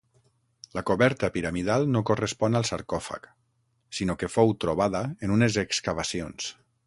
[0.77, 3.29] La coberta piramidal no correspon al sarcòfag,
[3.99, 6.51] sinó que fou trobada en unes excavacions.